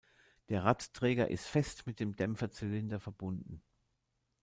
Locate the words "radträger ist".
0.65-1.45